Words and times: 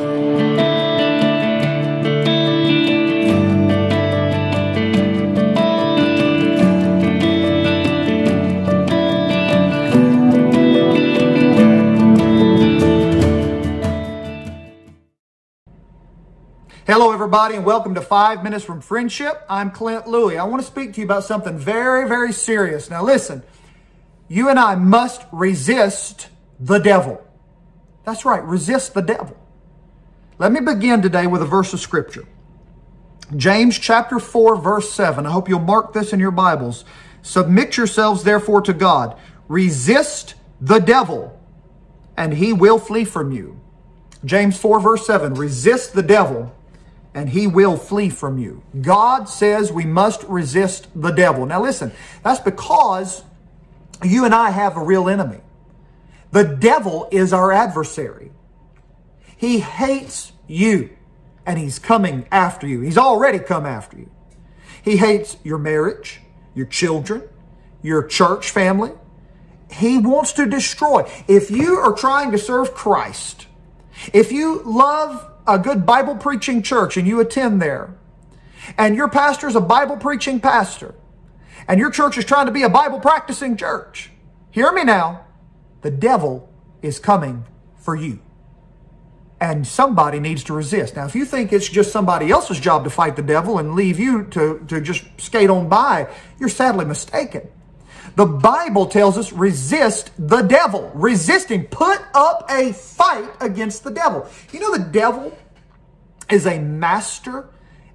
Hello, 0.00 0.08
everybody, 17.12 17.56
and 17.56 17.66
welcome 17.66 17.94
to 17.94 18.00
Five 18.00 18.42
Minutes 18.42 18.64
from 18.64 18.80
Friendship. 18.80 19.44
I'm 19.50 19.70
Clint 19.70 20.06
Louie. 20.06 20.38
I 20.38 20.44
want 20.44 20.62
to 20.62 20.66
speak 20.66 20.94
to 20.94 21.00
you 21.00 21.04
about 21.04 21.24
something 21.24 21.58
very, 21.58 22.08
very 22.08 22.32
serious. 22.32 22.88
Now, 22.88 23.04
listen, 23.04 23.42
you 24.28 24.48
and 24.48 24.58
I 24.58 24.76
must 24.76 25.26
resist 25.30 26.30
the 26.58 26.78
devil. 26.78 27.22
That's 28.06 28.24
right, 28.24 28.42
resist 28.42 28.94
the 28.94 29.02
devil. 29.02 29.36
Let 30.40 30.52
me 30.52 30.60
begin 30.60 31.02
today 31.02 31.26
with 31.26 31.42
a 31.42 31.44
verse 31.44 31.74
of 31.74 31.80
scripture. 31.80 32.24
James 33.36 33.78
chapter 33.78 34.18
4, 34.18 34.56
verse 34.56 34.90
7. 34.90 35.26
I 35.26 35.30
hope 35.30 35.50
you'll 35.50 35.60
mark 35.60 35.92
this 35.92 36.14
in 36.14 36.18
your 36.18 36.30
Bibles. 36.30 36.86
Submit 37.20 37.76
yourselves, 37.76 38.24
therefore, 38.24 38.62
to 38.62 38.72
God. 38.72 39.18
Resist 39.48 40.36
the 40.58 40.78
devil, 40.78 41.38
and 42.16 42.32
he 42.32 42.54
will 42.54 42.78
flee 42.78 43.04
from 43.04 43.32
you. 43.32 43.60
James 44.24 44.58
4, 44.58 44.80
verse 44.80 45.06
7. 45.06 45.34
Resist 45.34 45.92
the 45.92 46.02
devil 46.02 46.56
and 47.12 47.28
he 47.28 47.46
will 47.46 47.76
flee 47.76 48.08
from 48.08 48.38
you. 48.38 48.62
God 48.80 49.28
says 49.28 49.72
we 49.72 49.84
must 49.84 50.22
resist 50.22 50.86
the 50.94 51.10
devil. 51.10 51.44
Now 51.44 51.60
listen, 51.60 51.92
that's 52.22 52.40
because 52.40 53.24
you 54.02 54.24
and 54.24 54.34
I 54.34 54.50
have 54.50 54.76
a 54.76 54.82
real 54.82 55.08
enemy. 55.08 55.40
The 56.30 56.44
devil 56.44 57.08
is 57.10 57.32
our 57.32 57.50
adversary. 57.50 58.30
He 59.40 59.60
hates 59.60 60.32
you 60.50 60.90
and 61.46 61.58
he's 61.58 61.78
coming 61.78 62.26
after 62.30 62.66
you. 62.66 62.80
He's 62.80 62.98
already 62.98 63.38
come 63.38 63.66
after 63.66 63.96
you. 63.96 64.10
He 64.82 64.96
hates 64.96 65.36
your 65.44 65.58
marriage, 65.58 66.20
your 66.54 66.66
children, 66.66 67.22
your 67.82 68.04
church 68.06 68.50
family. 68.50 68.92
He 69.70 69.98
wants 69.98 70.32
to 70.34 70.46
destroy. 70.46 71.10
If 71.28 71.50
you 71.50 71.76
are 71.76 71.92
trying 71.92 72.32
to 72.32 72.38
serve 72.38 72.74
Christ, 72.74 73.46
if 74.12 74.32
you 74.32 74.62
love 74.64 75.30
a 75.46 75.58
good 75.58 75.86
Bible 75.86 76.16
preaching 76.16 76.62
church 76.62 76.96
and 76.96 77.06
you 77.06 77.20
attend 77.20 77.62
there, 77.62 77.94
and 78.76 78.94
your 78.94 79.08
pastor 79.08 79.48
is 79.48 79.56
a 79.56 79.60
Bible 79.60 79.96
preaching 79.96 80.40
pastor, 80.40 80.94
and 81.68 81.78
your 81.78 81.90
church 81.90 82.18
is 82.18 82.24
trying 82.24 82.46
to 82.46 82.52
be 82.52 82.62
a 82.62 82.68
Bible 82.68 83.00
practicing 83.00 83.56
church, 83.56 84.10
hear 84.50 84.72
me 84.72 84.84
now. 84.84 85.24
The 85.82 85.90
devil 85.90 86.48
is 86.82 86.98
coming 86.98 87.44
for 87.76 87.94
you. 87.96 88.20
And 89.40 89.66
somebody 89.66 90.20
needs 90.20 90.44
to 90.44 90.52
resist. 90.52 90.96
Now, 90.96 91.06
if 91.06 91.14
you 91.14 91.24
think 91.24 91.52
it's 91.52 91.68
just 91.68 91.92
somebody 91.92 92.30
else's 92.30 92.60
job 92.60 92.84
to 92.84 92.90
fight 92.90 93.16
the 93.16 93.22
devil 93.22 93.58
and 93.58 93.74
leave 93.74 93.98
you 93.98 94.24
to, 94.24 94.64
to 94.68 94.80
just 94.82 95.04
skate 95.18 95.48
on 95.48 95.68
by, 95.68 96.08
you're 96.38 96.50
sadly 96.50 96.84
mistaken. 96.84 97.48
The 98.16 98.26
Bible 98.26 98.86
tells 98.86 99.16
us 99.16 99.32
resist 99.32 100.10
the 100.18 100.42
devil. 100.42 100.90
Resist. 100.94 101.48
Put 101.70 102.00
up 102.12 102.44
a 102.50 102.72
fight 102.72 103.30
against 103.40 103.82
the 103.82 103.90
devil. 103.90 104.28
You 104.52 104.60
know, 104.60 104.76
the 104.76 104.84
devil 104.84 105.36
is 106.30 106.46
a 106.46 106.58
master 106.58 107.48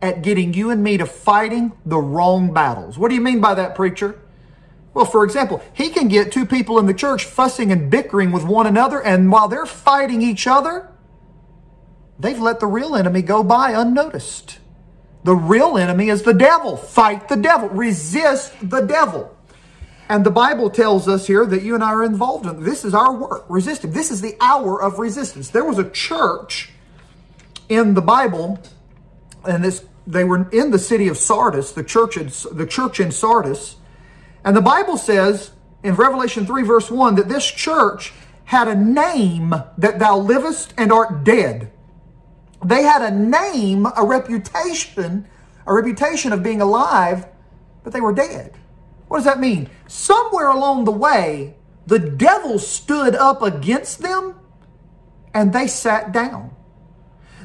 at 0.00 0.22
getting 0.22 0.54
you 0.54 0.70
and 0.70 0.82
me 0.82 0.96
to 0.96 1.06
fighting 1.06 1.72
the 1.86 1.98
wrong 1.98 2.52
battles. 2.52 2.98
What 2.98 3.08
do 3.08 3.14
you 3.14 3.20
mean 3.20 3.40
by 3.40 3.54
that, 3.54 3.74
preacher? 3.74 4.20
Well, 4.94 5.06
for 5.06 5.24
example, 5.24 5.62
he 5.72 5.88
can 5.88 6.08
get 6.08 6.30
two 6.30 6.44
people 6.44 6.78
in 6.78 6.86
the 6.86 6.94
church 6.94 7.24
fussing 7.24 7.72
and 7.72 7.90
bickering 7.90 8.30
with 8.30 8.44
one 8.44 8.66
another, 8.66 9.02
and 9.02 9.32
while 9.32 9.48
they're 9.48 9.64
fighting 9.64 10.20
each 10.20 10.46
other, 10.46 10.91
they've 12.18 12.38
let 12.38 12.60
the 12.60 12.66
real 12.66 12.94
enemy 12.96 13.22
go 13.22 13.42
by 13.42 13.72
unnoticed. 13.72 14.58
The 15.24 15.34
real 15.34 15.78
enemy 15.78 16.08
is 16.08 16.22
the 16.22 16.34
devil. 16.34 16.76
Fight 16.76 17.28
the 17.28 17.36
devil. 17.36 17.68
Resist 17.68 18.52
the 18.62 18.80
devil. 18.80 19.36
And 20.08 20.26
the 20.26 20.30
Bible 20.30 20.68
tells 20.68 21.08
us 21.08 21.26
here 21.26 21.46
that 21.46 21.62
you 21.62 21.74
and 21.74 21.82
I 21.82 21.90
are 21.90 22.04
involved 22.04 22.44
in 22.44 22.62
this 22.62 22.84
is 22.84 22.92
our 22.92 23.16
work, 23.16 23.46
resisting. 23.48 23.92
This 23.92 24.10
is 24.10 24.20
the 24.20 24.36
hour 24.40 24.82
of 24.82 24.98
resistance. 24.98 25.48
There 25.48 25.64
was 25.64 25.78
a 25.78 25.88
church 25.88 26.70
in 27.70 27.94
the 27.94 28.02
Bible, 28.02 28.60
and 29.48 29.64
this 29.64 29.84
they 30.06 30.24
were 30.24 30.50
in 30.50 30.70
the 30.70 30.78
city 30.78 31.08
of 31.08 31.16
Sardis, 31.16 31.72
the 31.72 31.82
church 31.82 32.18
in, 32.18 32.30
the 32.54 32.66
church 32.66 33.00
in 33.00 33.10
Sardis, 33.10 33.76
and 34.44 34.54
the 34.54 34.60
Bible 34.60 34.98
says 34.98 35.52
in 35.82 35.94
Revelation 35.94 36.44
3 36.44 36.62
verse 36.62 36.90
1 36.90 37.14
that 37.14 37.30
this 37.30 37.50
church 37.50 38.12
had 38.44 38.68
a 38.68 38.74
name 38.74 39.54
that 39.78 39.98
thou 39.98 40.18
livest 40.18 40.74
and 40.76 40.92
art 40.92 41.24
dead. 41.24 41.71
They 42.64 42.82
had 42.82 43.02
a 43.02 43.10
name, 43.10 43.86
a 43.86 44.04
reputation, 44.04 45.26
a 45.66 45.74
reputation 45.74 46.32
of 46.32 46.42
being 46.42 46.60
alive, 46.60 47.26
but 47.82 47.92
they 47.92 48.00
were 48.00 48.12
dead. 48.12 48.54
What 49.08 49.18
does 49.18 49.24
that 49.24 49.40
mean? 49.40 49.68
Somewhere 49.88 50.48
along 50.48 50.84
the 50.84 50.92
way, 50.92 51.56
the 51.86 51.98
devil 51.98 52.58
stood 52.58 53.14
up 53.14 53.42
against 53.42 54.00
them 54.00 54.36
and 55.34 55.52
they 55.52 55.66
sat 55.66 56.12
down. 56.12 56.54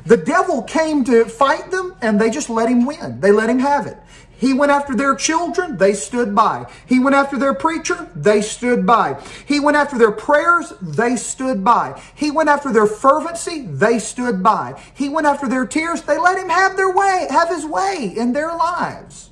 The 0.05 0.17
devil 0.17 0.61
came 0.61 1.03
to 1.05 1.25
fight 1.25 1.71
them 1.71 1.95
and 2.01 2.21
they 2.21 2.29
just 2.29 2.49
let 2.49 2.69
him 2.69 2.85
win. 2.85 3.19
They 3.19 3.31
let 3.31 3.49
him 3.49 3.59
have 3.59 3.87
it. 3.87 3.97
He 4.37 4.53
went 4.53 4.71
after 4.71 4.95
their 4.95 5.15
children, 5.15 5.77
they 5.77 5.93
stood 5.93 6.35
by. 6.35 6.71
He 6.85 6.99
went 6.99 7.15
after 7.15 7.37
their 7.37 7.53
preacher, 7.53 8.09
they 8.15 8.41
stood 8.41 8.85
by. 8.85 9.21
He 9.47 9.59
went 9.59 9.77
after 9.77 9.97
their 9.97 10.11
prayers, 10.11 10.73
they 10.81 11.15
stood 11.15 11.63
by. 11.63 11.99
He 12.15 12.29
went 12.29 12.49
after 12.49 12.71
their 12.71 12.85
fervency, 12.85 13.65
they 13.65 13.99
stood 13.99 14.43
by. 14.43 14.79
He 14.93 15.09
went 15.09 15.27
after 15.27 15.47
their 15.47 15.65
tears, 15.65 16.03
they 16.03 16.19
let 16.19 16.37
him 16.37 16.49
have 16.49 16.77
their 16.77 16.91
way, 16.91 17.27
have 17.29 17.49
his 17.49 17.65
way 17.65 18.13
in 18.15 18.33
their 18.33 18.55
lives. 18.55 19.31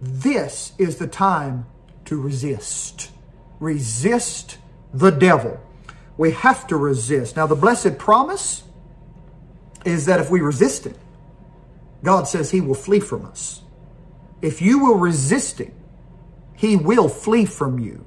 This 0.00 0.72
is 0.78 0.98
the 0.98 1.06
time 1.06 1.66
to 2.04 2.20
resist. 2.20 3.10
Resist 3.60 4.58
the 4.92 5.10
devil. 5.10 5.58
We 6.18 6.32
have 6.32 6.66
to 6.68 6.76
resist. 6.76 7.36
Now, 7.36 7.46
the 7.46 7.56
blessed 7.56 7.98
promise 7.98 8.62
is 9.84 10.06
that 10.06 10.20
if 10.20 10.30
we 10.30 10.40
resist 10.40 10.86
it, 10.86 10.96
God 12.02 12.28
says 12.28 12.50
he 12.50 12.60
will 12.60 12.74
flee 12.74 13.00
from 13.00 13.24
us. 13.24 13.62
If 14.42 14.60
you 14.60 14.78
will 14.78 14.96
resist 14.96 15.60
him, 15.60 15.72
he 16.54 16.76
will 16.76 17.08
flee 17.08 17.46
from 17.46 17.78
you. 17.78 18.04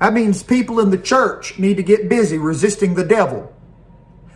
That 0.00 0.12
means 0.12 0.42
people 0.42 0.80
in 0.80 0.90
the 0.90 0.98
church 0.98 1.58
need 1.58 1.76
to 1.76 1.82
get 1.82 2.08
busy 2.08 2.38
resisting 2.38 2.94
the 2.94 3.04
devil. 3.04 3.54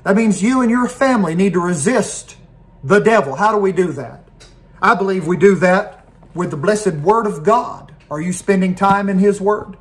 That 0.02 0.16
means 0.16 0.42
you 0.42 0.60
and 0.60 0.70
your 0.70 0.88
family 0.88 1.34
need 1.34 1.54
to 1.54 1.60
resist 1.60 2.36
the 2.82 3.00
devil. 3.00 3.34
How 3.34 3.52
do 3.52 3.58
we 3.58 3.72
do 3.72 3.92
that? 3.92 4.28
I 4.82 4.94
believe 4.94 5.26
we 5.26 5.38
do 5.38 5.54
that 5.56 6.06
with 6.34 6.50
the 6.50 6.56
blessed 6.56 6.94
Word 6.94 7.26
of 7.26 7.42
God? 7.42 7.94
Are 8.10 8.20
you 8.20 8.32
spending 8.32 8.74
time 8.74 9.08
in 9.08 9.18
His 9.18 9.40
Word? 9.40 9.76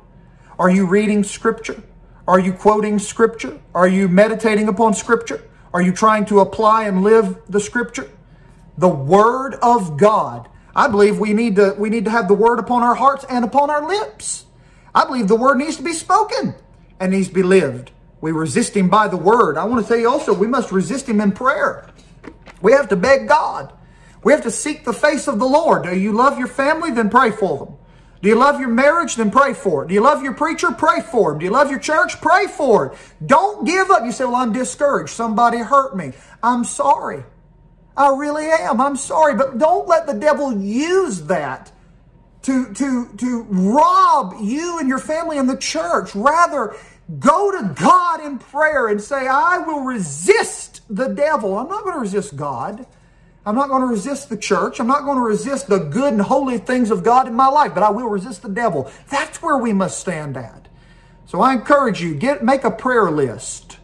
Are 0.58 0.70
you 0.70 0.86
reading 0.86 1.22
Scripture? 1.24 1.82
Are 2.26 2.38
you 2.38 2.52
quoting 2.52 2.98
Scripture? 2.98 3.60
Are 3.74 3.88
you 3.88 4.08
meditating 4.08 4.68
upon 4.68 4.94
Scripture? 4.94 5.42
Are 5.74 5.82
you 5.82 5.92
trying 5.92 6.24
to 6.26 6.40
apply 6.40 6.84
and 6.84 7.02
live 7.02 7.38
the 7.48 7.60
Scripture? 7.60 8.10
The 8.78 8.88
Word 8.88 9.56
of 9.56 9.98
God. 9.98 10.48
I 10.76 10.88
believe 10.88 11.18
we 11.18 11.32
need 11.32 11.56
to 11.56 11.74
we 11.78 11.90
need 11.90 12.04
to 12.06 12.10
have 12.10 12.28
the 12.28 12.34
Word 12.34 12.58
upon 12.58 12.82
our 12.82 12.94
hearts 12.94 13.24
and 13.28 13.44
upon 13.44 13.70
our 13.70 13.86
lips. 13.86 14.46
I 14.94 15.04
believe 15.04 15.28
the 15.28 15.36
Word 15.36 15.58
needs 15.58 15.76
to 15.76 15.82
be 15.82 15.92
spoken 15.92 16.54
and 17.00 17.12
needs 17.12 17.28
to 17.28 17.34
be 17.34 17.42
lived. 17.42 17.90
We 18.20 18.32
resist 18.32 18.76
Him 18.76 18.88
by 18.88 19.08
the 19.08 19.16
Word. 19.16 19.56
I 19.56 19.64
want 19.64 19.84
to 19.84 19.88
tell 19.88 19.98
you 19.98 20.08
also, 20.08 20.32
we 20.32 20.46
must 20.46 20.72
resist 20.72 21.08
Him 21.08 21.20
in 21.20 21.32
prayer. 21.32 21.90
We 22.62 22.72
have 22.72 22.88
to 22.88 22.96
beg 22.96 23.28
God. 23.28 23.72
We 24.22 24.32
have 24.32 24.42
to 24.42 24.50
seek 24.50 24.84
the 24.84 24.92
face 24.92 25.28
of 25.28 25.38
the 25.38 25.44
Lord. 25.44 25.84
Do 25.84 25.96
you 25.96 26.12
love 26.12 26.38
your 26.38 26.48
family? 26.48 26.90
Then 26.90 27.10
pray 27.10 27.30
for 27.30 27.58
them. 27.58 27.76
Do 28.22 28.30
you 28.30 28.36
love 28.36 28.58
your 28.58 28.70
marriage? 28.70 29.16
Then 29.16 29.30
pray 29.30 29.52
for 29.52 29.84
it. 29.84 29.88
Do 29.88 29.94
you 29.94 30.00
love 30.00 30.22
your 30.22 30.32
preacher? 30.32 30.70
Pray 30.70 31.02
for 31.02 31.32
him. 31.32 31.40
Do 31.40 31.44
you 31.44 31.50
love 31.50 31.70
your 31.70 31.78
church? 31.78 32.22
Pray 32.22 32.46
for 32.46 32.86
it. 32.86 32.98
Don't 33.26 33.66
give 33.66 33.90
up. 33.90 34.02
You 34.02 34.12
say, 34.12 34.24
well, 34.24 34.36
I'm 34.36 34.50
discouraged. 34.50 35.10
Somebody 35.10 35.58
hurt 35.58 35.94
me. 35.94 36.12
I'm 36.42 36.64
sorry. 36.64 37.24
I 37.96 38.14
really 38.16 38.46
am. 38.46 38.80
I'm 38.80 38.96
sorry. 38.96 39.34
But 39.34 39.58
don't 39.58 39.86
let 39.88 40.06
the 40.06 40.14
devil 40.14 40.56
use 40.56 41.22
that 41.22 41.72
to, 42.42 42.72
to, 42.74 43.08
to 43.16 43.42
rob 43.48 44.34
you 44.40 44.78
and 44.78 44.88
your 44.88 44.98
family 44.98 45.38
and 45.38 45.48
the 45.48 45.56
church. 45.56 46.14
Rather, 46.14 46.76
go 47.18 47.50
to 47.50 47.74
God 47.74 48.20
in 48.24 48.38
prayer 48.38 48.88
and 48.88 49.00
say, 49.00 49.26
I 49.26 49.58
will 49.58 49.80
resist 49.80 50.82
the 50.90 51.08
devil. 51.08 51.56
I'm 51.56 51.68
not 51.68 51.82
going 51.82 51.94
to 51.94 52.00
resist 52.00 52.36
God. 52.36 52.86
I'm 53.46 53.54
not 53.54 53.68
going 53.68 53.82
to 53.82 53.86
resist 53.86 54.30
the 54.30 54.36
church. 54.36 54.80
I'm 54.80 54.86
not 54.86 55.04
going 55.04 55.16
to 55.16 55.22
resist 55.22 55.68
the 55.68 55.78
good 55.78 56.14
and 56.14 56.22
holy 56.22 56.58
things 56.58 56.90
of 56.90 57.02
God 57.02 57.26
in 57.28 57.34
my 57.34 57.48
life, 57.48 57.74
but 57.74 57.82
I 57.82 57.90
will 57.90 58.08
resist 58.08 58.42
the 58.42 58.48
devil. 58.48 58.90
That's 59.10 59.42
where 59.42 59.58
we 59.58 59.72
must 59.72 59.98
stand 59.98 60.36
at. 60.36 60.68
So 61.26 61.40
I 61.40 61.52
encourage 61.52 62.00
you, 62.00 62.14
get 62.14 62.44
make 62.44 62.64
a 62.64 62.70
prayer 62.70 63.10
list. 63.10 63.78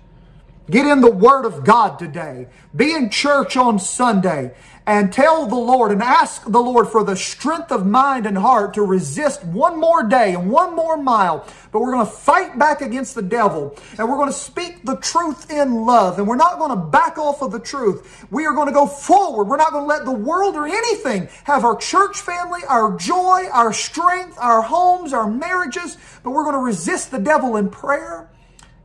Get 0.70 0.86
in 0.86 1.00
the 1.00 1.10
Word 1.10 1.46
of 1.46 1.64
God 1.64 1.98
today. 1.98 2.46
Be 2.76 2.94
in 2.94 3.10
church 3.10 3.56
on 3.56 3.80
Sunday 3.80 4.54
and 4.86 5.12
tell 5.12 5.46
the 5.46 5.56
Lord 5.56 5.90
and 5.90 6.00
ask 6.00 6.44
the 6.44 6.60
Lord 6.60 6.86
for 6.86 7.02
the 7.02 7.16
strength 7.16 7.72
of 7.72 7.86
mind 7.86 8.24
and 8.24 8.38
heart 8.38 8.74
to 8.74 8.82
resist 8.82 9.44
one 9.44 9.80
more 9.80 10.04
day 10.04 10.34
and 10.34 10.48
one 10.48 10.76
more 10.76 10.96
mile. 10.96 11.44
But 11.72 11.80
we're 11.80 11.92
going 11.92 12.06
to 12.06 12.12
fight 12.12 12.56
back 12.56 12.82
against 12.82 13.16
the 13.16 13.22
devil 13.22 13.76
and 13.98 14.08
we're 14.08 14.16
going 14.16 14.28
to 14.28 14.36
speak 14.36 14.84
the 14.84 14.96
truth 14.96 15.50
in 15.50 15.86
love 15.86 16.18
and 16.18 16.28
we're 16.28 16.36
not 16.36 16.58
going 16.58 16.70
to 16.70 16.86
back 16.86 17.18
off 17.18 17.42
of 17.42 17.50
the 17.50 17.60
truth. 17.60 18.26
We 18.30 18.46
are 18.46 18.54
going 18.54 18.68
to 18.68 18.74
go 18.74 18.86
forward. 18.86 19.44
We're 19.44 19.56
not 19.56 19.72
going 19.72 19.84
to 19.84 19.88
let 19.88 20.04
the 20.04 20.12
world 20.12 20.54
or 20.54 20.66
anything 20.66 21.28
have 21.44 21.64
our 21.64 21.76
church 21.76 22.20
family, 22.20 22.60
our 22.68 22.96
joy, 22.96 23.46
our 23.52 23.72
strength, 23.72 24.38
our 24.38 24.62
homes, 24.62 25.12
our 25.12 25.28
marriages, 25.28 25.98
but 26.22 26.30
we're 26.30 26.44
going 26.44 26.54
to 26.54 26.60
resist 26.60 27.10
the 27.10 27.18
devil 27.18 27.56
in 27.56 27.70
prayer 27.70 28.28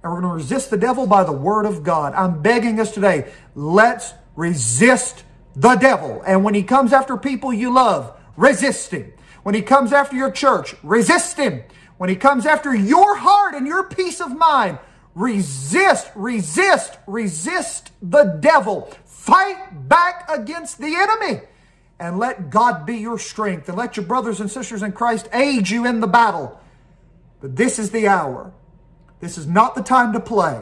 and 0.05 0.13
we're 0.13 0.21
going 0.21 0.33
to 0.33 0.35
resist 0.35 0.69
the 0.69 0.77
devil 0.77 1.07
by 1.07 1.23
the 1.23 1.31
word 1.31 1.65
of 1.65 1.81
God. 1.81 2.13
I'm 2.13 2.43
begging 2.43 2.79
us 2.79 2.91
today, 2.91 3.31
let's 3.55 4.13
resist 4.35 5.23
the 5.55 5.73
devil. 5.77 6.21
And 6.27 6.43
when 6.43 6.53
he 6.53 6.61
comes 6.61 6.93
after 6.93 7.17
people 7.17 7.51
you 7.51 7.73
love, 7.73 8.15
resist 8.37 8.91
him. 8.91 9.11
When 9.41 9.55
he 9.55 9.63
comes 9.63 9.91
after 9.91 10.15
your 10.15 10.29
church, 10.29 10.75
resist 10.83 11.37
him. 11.37 11.63
When 11.97 12.11
he 12.11 12.15
comes 12.15 12.45
after 12.45 12.75
your 12.75 13.17
heart 13.17 13.55
and 13.55 13.65
your 13.65 13.89
peace 13.89 14.21
of 14.21 14.37
mind, 14.37 14.77
resist, 15.15 16.11
resist, 16.13 16.99
resist 17.07 17.91
the 18.03 18.37
devil. 18.39 18.93
Fight 19.05 19.89
back 19.89 20.29
against 20.29 20.77
the 20.77 20.95
enemy 20.95 21.41
and 21.99 22.19
let 22.19 22.51
God 22.51 22.85
be 22.85 22.97
your 22.97 23.17
strength 23.17 23.69
and 23.69 23.77
let 23.77 23.97
your 23.97 24.05
brothers 24.05 24.39
and 24.39 24.51
sisters 24.51 24.83
in 24.83 24.91
Christ 24.91 25.27
aid 25.33 25.67
you 25.67 25.87
in 25.87 25.99
the 25.99 26.05
battle. 26.05 26.61
But 27.41 27.55
this 27.55 27.79
is 27.79 27.89
the 27.89 28.07
hour. 28.07 28.53
This 29.25 29.39
is 29.39 29.47
not 29.47 29.73
the 29.73 29.81
time 29.81 30.13
to 30.13 30.19
play. 30.19 30.61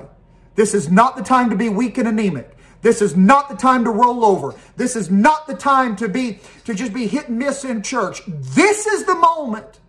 This 0.55 0.73
is 0.73 0.89
not 0.89 1.17
the 1.17 1.21
time 1.21 1.49
to 1.49 1.55
be 1.57 1.67
weak 1.67 1.97
and 1.97 2.07
anemic. 2.07 2.55
This 2.81 3.01
is 3.01 3.13
not 3.13 3.49
the 3.49 3.57
time 3.57 3.83
to 3.83 3.89
roll 3.89 4.23
over. 4.23 4.55
This 4.77 4.95
is 4.95 5.11
not 5.11 5.47
the 5.47 5.53
time 5.53 5.97
to 5.97 6.07
be 6.07 6.39
to 6.63 6.73
just 6.73 6.93
be 6.93 7.05
hit 7.07 7.27
and 7.27 7.37
miss 7.37 7.65
in 7.65 7.83
church. 7.83 8.21
This 8.25 8.87
is 8.87 9.03
the 9.03 9.15
moment. 9.15 9.81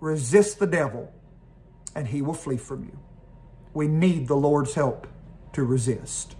Resist 0.00 0.58
the 0.58 0.66
devil 0.66 1.14
and 1.94 2.08
he 2.08 2.22
will 2.22 2.34
flee 2.34 2.56
from 2.56 2.82
you. 2.86 2.98
We 3.72 3.86
need 3.86 4.26
the 4.26 4.34
Lord's 4.34 4.74
help 4.74 5.06
to 5.52 5.62
resist. 5.62 6.34